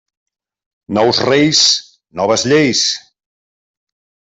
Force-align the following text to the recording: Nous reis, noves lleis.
Nous 0.97 1.19
reis, 1.29 1.61
noves 2.21 2.45
lleis. 2.55 2.81